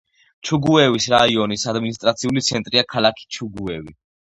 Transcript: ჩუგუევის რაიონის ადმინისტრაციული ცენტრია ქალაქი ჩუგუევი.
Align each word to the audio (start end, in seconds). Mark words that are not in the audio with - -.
ჩუგუევის 0.49 1.05
რაიონის 1.15 1.67
ადმინისტრაციული 1.75 2.47
ცენტრია 2.51 2.89
ქალაქი 2.99 3.33
ჩუგუევი. 3.41 4.01